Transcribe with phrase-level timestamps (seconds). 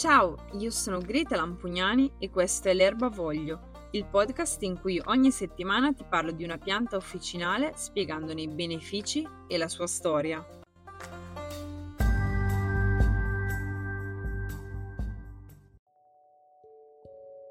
[0.00, 5.30] Ciao, io sono Greta Lampugnani e questo è L'Erba Voglio, il podcast in cui ogni
[5.30, 10.42] settimana ti parlo di una pianta officinale spiegandone i benefici e la sua storia.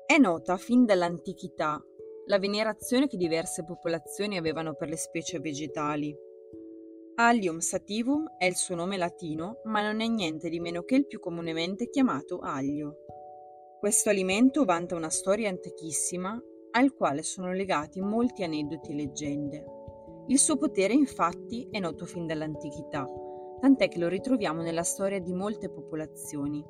[0.07, 1.79] È nota fin dall'antichità
[2.25, 6.28] la venerazione che diverse popolazioni avevano per le specie vegetali.
[7.21, 11.05] Allium sativum è il suo nome latino, ma non è niente di meno che il
[11.05, 12.95] più comunemente chiamato aglio.
[13.77, 19.65] Questo alimento vanta una storia antichissima al quale sono legati molti aneddoti e leggende.
[20.27, 23.05] Il suo potere infatti è noto fin dall'antichità,
[23.59, 26.63] tant'è che lo ritroviamo nella storia di molte popolazioni.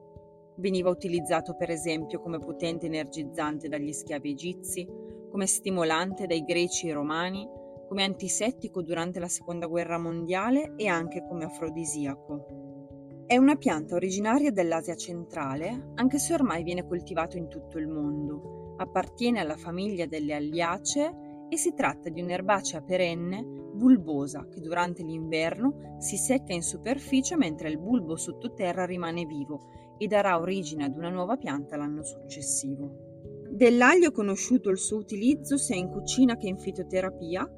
[0.56, 4.88] Veniva utilizzato per esempio come potente energizzante dagli schiavi egizi,
[5.30, 7.48] come stimolante dai greci e romani,
[7.90, 13.26] come antisettico durante la seconda guerra mondiale e anche come afrodisiaco.
[13.26, 18.76] È una pianta originaria dell'Asia centrale, anche se ormai viene coltivato in tutto il mondo.
[18.78, 25.98] Appartiene alla famiglia delle Alliacee e si tratta di un'erbacea perenne bulbosa che durante l'inverno
[26.00, 31.10] si secca in superficie mentre il bulbo sottoterra rimane vivo e darà origine ad una
[31.10, 33.08] nuova pianta l'anno successivo.
[33.50, 37.50] Dell'aglio è conosciuto il suo utilizzo sia in cucina che in fitoterapia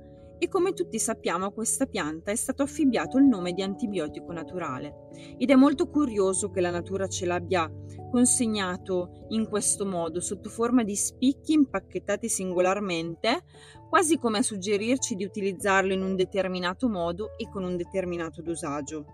[0.44, 5.10] e come tutti sappiamo a questa pianta è stato affibbiato il nome di antibiotico naturale
[5.38, 7.72] ed è molto curioso che la natura ce l'abbia
[8.10, 13.44] consegnato in questo modo sotto forma di spicchi impacchettati singolarmente
[13.88, 19.06] quasi come a suggerirci di utilizzarlo in un determinato modo e con un determinato dosaggio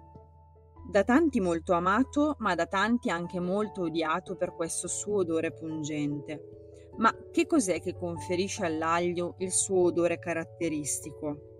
[0.89, 6.66] da tanti molto amato, ma da tanti anche molto odiato per questo suo odore pungente.
[6.97, 11.55] Ma che cos'è che conferisce all'aglio il suo odore caratteristico?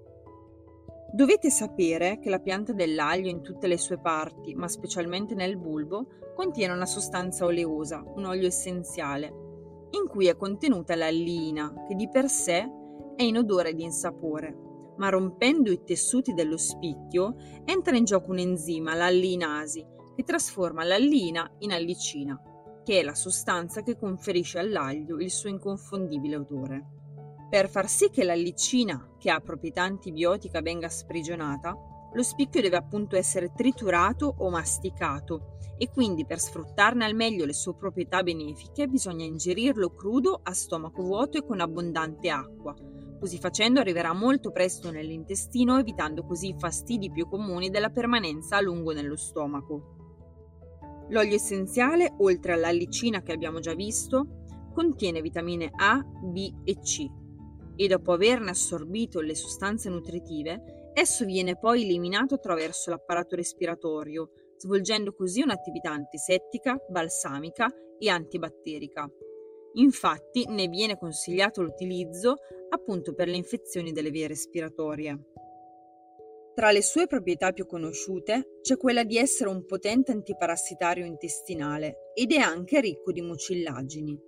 [1.14, 6.08] Dovete sapere che la pianta dell'aglio in tutte le sue parti, ma specialmente nel bulbo,
[6.36, 9.28] contiene una sostanza oleosa, un olio essenziale,
[9.92, 12.70] in cui è contenuta l'allina, che di per sé
[13.16, 18.94] è inodore di insapore, ma rompendo i tessuti dello spicchio entra in gioco un enzima,
[18.94, 22.40] l'allinasi, che trasforma l'allina in allicina,
[22.88, 26.86] che è la sostanza che conferisce all'aglio il suo inconfondibile odore.
[27.50, 31.76] Per far sì che l'allicina, che ha proprietà antibiotica, venga sprigionata,
[32.14, 37.52] lo spicchio deve appunto essere triturato o masticato e quindi per sfruttarne al meglio le
[37.52, 42.74] sue proprietà benefiche bisogna ingerirlo crudo a stomaco vuoto e con abbondante acqua,
[43.20, 48.62] Così facendo arriverà molto presto nell'intestino, evitando così i fastidi più comuni della permanenza a
[48.62, 49.97] lungo nello stomaco.
[51.10, 57.06] L'olio essenziale, oltre all'allicina che abbiamo già visto, contiene vitamine A, B e C
[57.80, 65.14] e dopo averne assorbito le sostanze nutritive, esso viene poi eliminato attraverso l'apparato respiratorio, svolgendo
[65.14, 67.68] così un'attività antisettica, balsamica
[68.00, 69.08] e antibatterica.
[69.74, 72.38] Infatti ne viene consigliato l'utilizzo
[72.70, 75.20] appunto per le infezioni delle vie respiratorie.
[76.58, 82.32] Tra le sue proprietà più conosciute c'è quella di essere un potente antiparassitario intestinale ed
[82.32, 84.20] è anche ricco di mucillagini.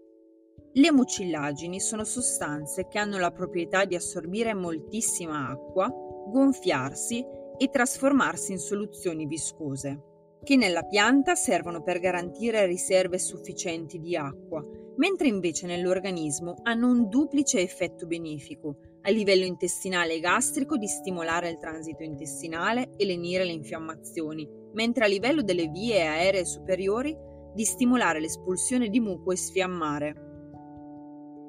[0.74, 7.26] Le mucillagini sono sostanze che hanno la proprietà di assorbire moltissima acqua, gonfiarsi
[7.58, 14.64] e trasformarsi in soluzioni viscose, che nella pianta servono per garantire riserve sufficienti di acqua
[14.98, 21.50] mentre invece nell'organismo hanno un duplice effetto benefico, a livello intestinale e gastrico di stimolare
[21.50, 27.16] il transito intestinale e lenire le infiammazioni, mentre a livello delle vie aeree superiori
[27.54, 30.28] di stimolare l'espulsione di muco e sfiammare.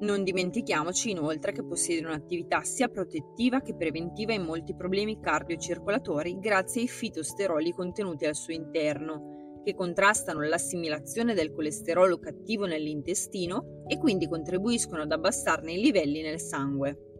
[0.01, 6.81] Non dimentichiamoci inoltre che possiede un'attività sia protettiva che preventiva in molti problemi cardiocircolatori grazie
[6.81, 14.27] ai fitosteroli contenuti al suo interno, che contrastano l'assimilazione del colesterolo cattivo nell'intestino e quindi
[14.27, 17.10] contribuiscono ad abbassarne i livelli nel sangue.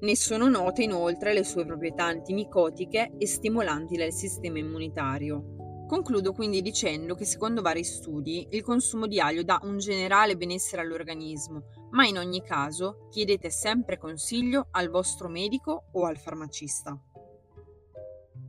[0.00, 5.56] Ne sono note inoltre le sue proprietà antimicotiche e stimolanti del sistema immunitario.
[5.88, 10.82] Concludo quindi dicendo che secondo vari studi il consumo di aglio dà un generale benessere
[10.82, 16.96] all'organismo, ma in ogni caso chiedete sempre consiglio al vostro medico o al farmacista.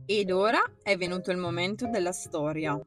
[0.06, 2.80] Ed ora è venuto il momento della storia.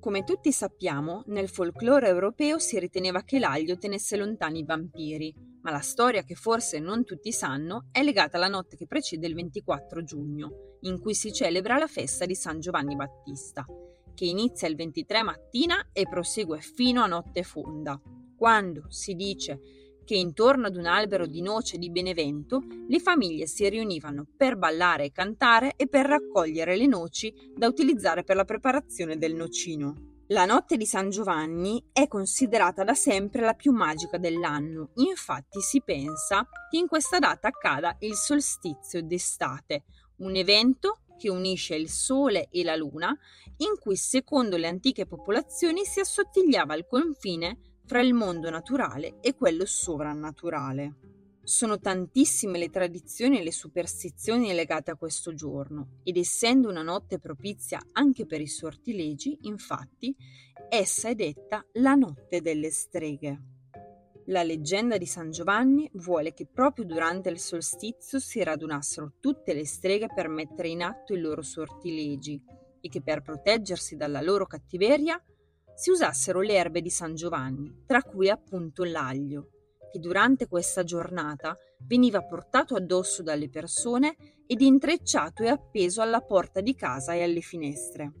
[0.00, 5.70] Come tutti sappiamo, nel folklore europeo si riteneva che l'aglio tenesse lontani i vampiri, ma
[5.70, 10.04] la storia che forse non tutti sanno è legata alla notte che precede il 24
[10.04, 13.64] giugno, in cui si celebra la festa di San Giovanni Battista,
[14.14, 17.98] che inizia il 23 mattina e prosegue fino a notte fonda,
[18.36, 19.60] quando si dice
[20.04, 25.06] che intorno ad un albero di noce di Benevento le famiglie si riunivano per ballare
[25.06, 30.13] e cantare e per raccogliere le noci da utilizzare per la preparazione del nocino.
[30.28, 35.82] La notte di San Giovanni è considerata da sempre la più magica dell'anno, infatti si
[35.82, 39.84] pensa che in questa data accada il solstizio d'estate,
[40.20, 43.14] un evento che unisce il Sole e la Luna,
[43.58, 49.34] in cui secondo le antiche popolazioni si assottigliava il confine fra il mondo naturale e
[49.34, 51.23] quello sovrannaturale.
[51.46, 57.18] Sono tantissime le tradizioni e le superstizioni legate a questo giorno ed essendo una notte
[57.18, 60.16] propizia anche per i sortilegi, infatti,
[60.70, 63.42] essa è detta la notte delle streghe.
[64.28, 69.66] La leggenda di San Giovanni vuole che proprio durante il solstizio si radunassero tutte le
[69.66, 72.42] streghe per mettere in atto i loro sortilegi
[72.80, 75.22] e che per proteggersi dalla loro cattiveria
[75.76, 79.53] si usassero le erbe di San Giovanni, tra cui appunto l'aglio,
[79.94, 81.56] che durante questa giornata
[81.86, 87.40] veniva portato addosso dalle persone ed intrecciato e appeso alla porta di casa e alle
[87.40, 88.12] finestre.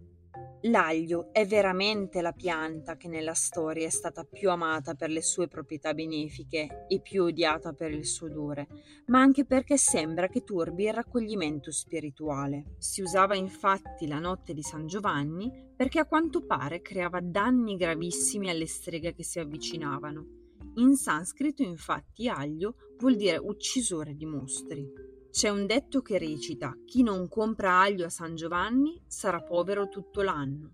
[0.66, 5.48] L'aglio è veramente la pianta che nella storia è stata più amata per le sue
[5.48, 8.68] proprietà benefiche e più odiata per il suo odore,
[9.06, 12.76] ma anche perché sembra che turbi il raccoglimento spirituale.
[12.78, 18.48] Si usava infatti la notte di San Giovanni perché a quanto pare creava danni gravissimi
[18.48, 20.43] alle streghe che si avvicinavano.
[20.76, 24.90] In sanscrito infatti aglio vuol dire uccisore di mostri.
[25.30, 30.22] C'è un detto che recita: chi non compra aglio a San Giovanni sarà povero tutto
[30.22, 30.72] l'anno.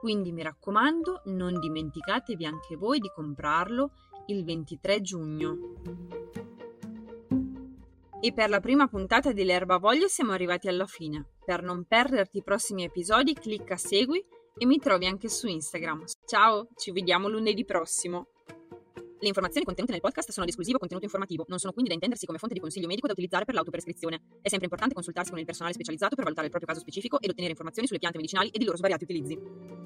[0.00, 3.92] Quindi mi raccomando, non dimenticatevi anche voi di comprarlo
[4.26, 5.56] il 23 giugno.
[8.20, 11.34] E per la prima puntata di L'Erba Voglio siamo arrivati alla fine.
[11.44, 14.24] Per non perderti i prossimi episodi, clicca segui
[14.56, 16.04] e mi trovi anche su Instagram.
[16.26, 18.31] Ciao, ci vediamo lunedì prossimo.
[19.22, 22.26] Le informazioni contenute nel podcast sono ad esclusivo contenuto informativo, non sono quindi da intendersi
[22.26, 24.16] come fonte di consiglio medico da utilizzare per l'autoprescrizione.
[24.42, 27.30] È sempre importante consultarsi con il personale specializzato per valutare il proprio caso specifico ed
[27.30, 29.81] ottenere informazioni sulle piante medicinali ed i loro svariati utilizzi.